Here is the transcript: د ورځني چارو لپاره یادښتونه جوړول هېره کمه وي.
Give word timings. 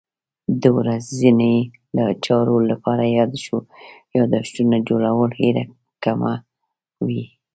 د 0.61 0.63
ورځني 0.77 1.55
چارو 2.25 2.55
لپاره 2.69 3.03
یادښتونه 4.17 4.77
جوړول 4.89 5.31
هېره 5.39 5.63
کمه 6.03 6.33
وي. 7.05 7.23